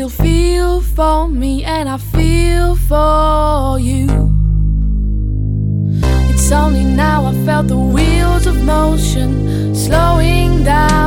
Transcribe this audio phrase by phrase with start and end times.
[0.00, 4.06] still feel for me and I feel for you.
[6.30, 10.99] It's only now I felt the wheels of motion slowing down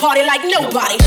[0.00, 0.99] party like nobody.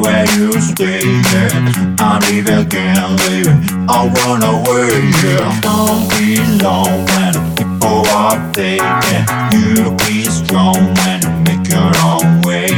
[0.00, 1.96] Where you stay yeah.
[1.98, 3.56] I'm either can't leave it.
[3.88, 5.60] I'll run away, yeah.
[5.60, 12.68] Don't be alone when people are taking You be strong and make your own way.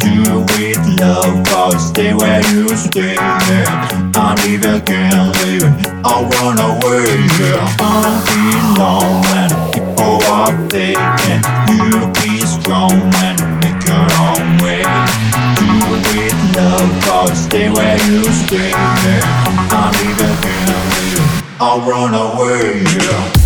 [0.00, 4.12] Do it love cause stay where you stay yeah.
[4.14, 5.72] I'm either can't leave it.
[6.04, 7.08] I'll run away,
[7.40, 7.64] yeah.
[7.80, 11.40] Don't be alone when people are taking
[11.72, 12.92] You be strong
[13.24, 14.84] and make your own way.
[15.56, 15.66] Do
[16.20, 18.72] it no God, stay where you stay.
[18.74, 21.42] I'm not even here.
[21.60, 22.82] I'll run away.
[22.82, 23.39] Yeah.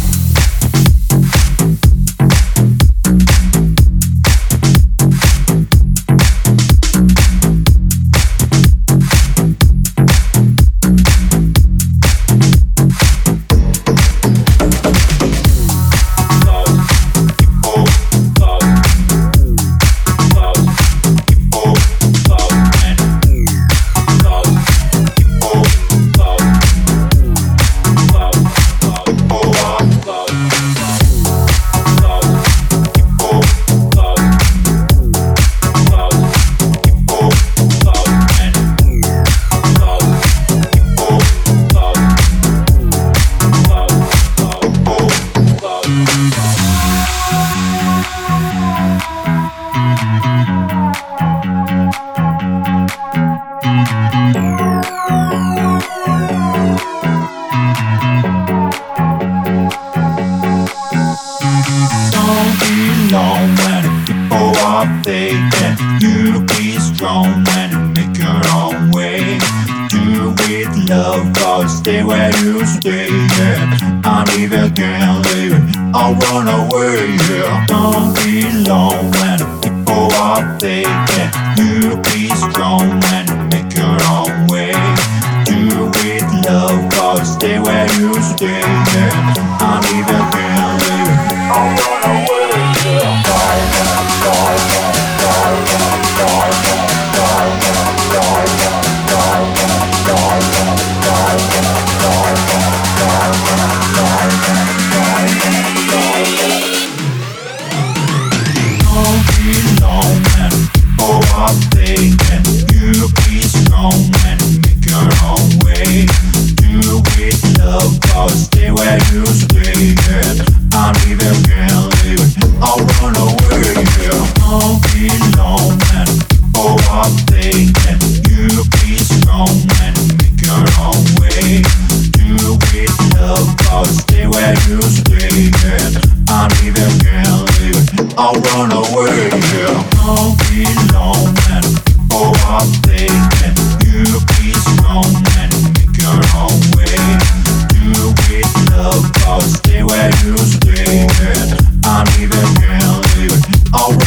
[71.84, 73.03] stay where you stay.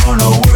[0.08, 0.46] I don't know.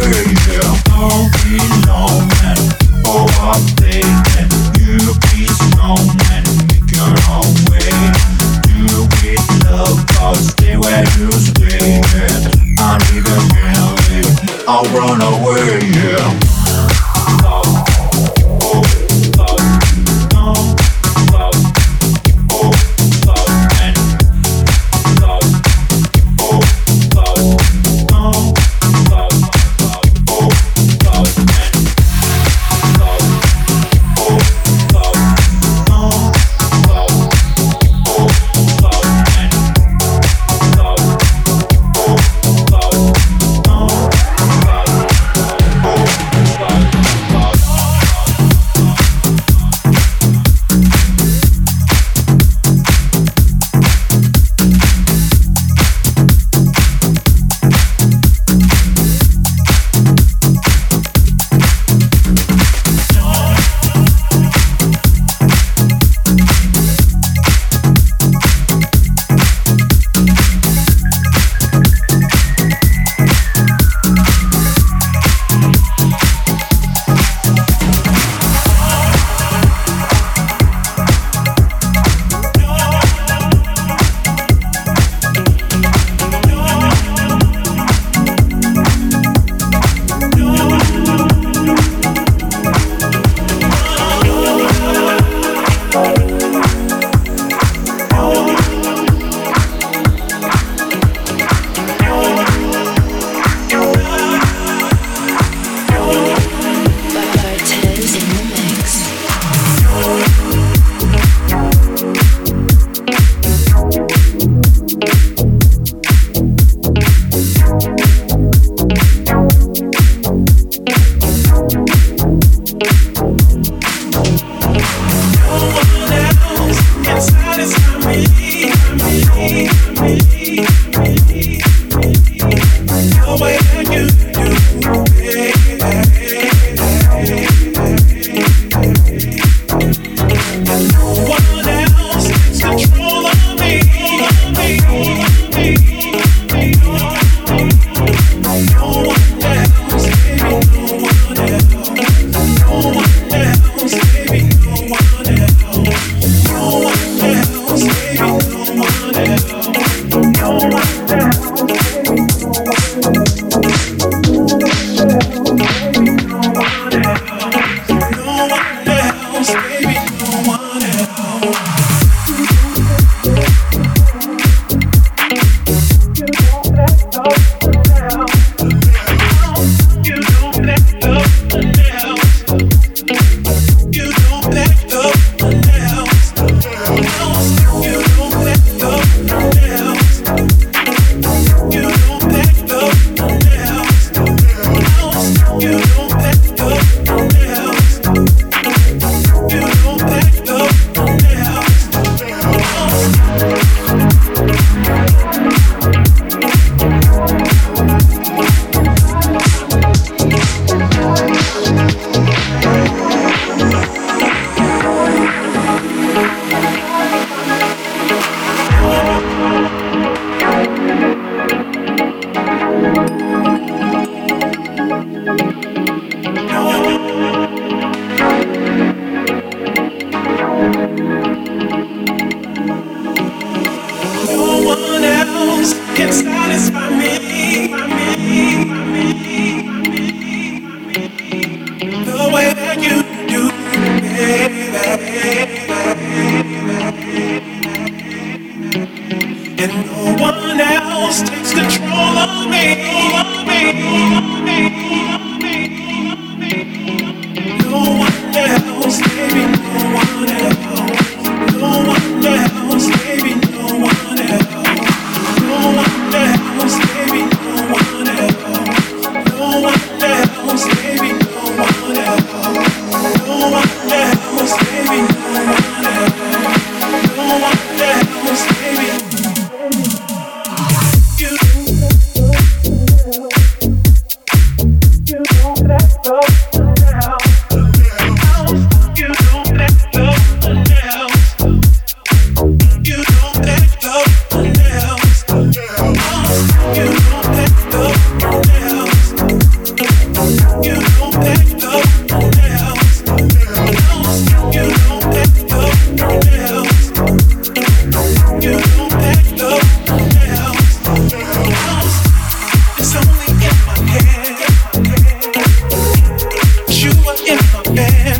[317.74, 318.11] You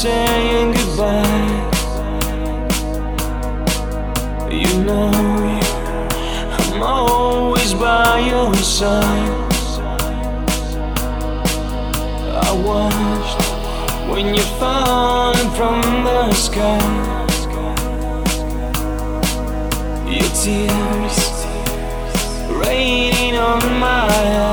[0.00, 1.68] saying goodbye.
[4.50, 5.10] You know,
[6.56, 9.52] I'm always by your side.
[12.46, 13.42] I watched
[14.10, 16.80] when you falling from the sky.
[20.08, 21.18] Your tears
[22.64, 24.49] raining on my eyes.